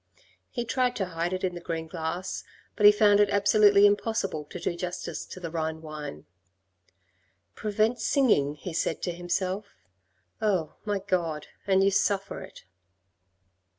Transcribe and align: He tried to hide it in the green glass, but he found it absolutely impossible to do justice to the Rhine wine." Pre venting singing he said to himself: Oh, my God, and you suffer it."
He 0.49 0.65
tried 0.65 0.95
to 0.95 1.05
hide 1.13 1.31
it 1.31 1.43
in 1.43 1.53
the 1.53 1.61
green 1.61 1.85
glass, 1.87 2.43
but 2.75 2.87
he 2.87 2.91
found 2.91 3.19
it 3.19 3.29
absolutely 3.29 3.85
impossible 3.85 4.45
to 4.45 4.59
do 4.59 4.75
justice 4.75 5.25
to 5.27 5.39
the 5.39 5.51
Rhine 5.51 5.79
wine." 5.83 6.25
Pre 7.53 7.71
venting 7.71 7.99
singing 7.99 8.55
he 8.55 8.73
said 8.73 9.03
to 9.03 9.11
himself: 9.11 9.75
Oh, 10.41 10.73
my 10.85 10.97
God, 10.97 11.45
and 11.67 11.83
you 11.83 11.91
suffer 11.91 12.41
it." 12.41 12.63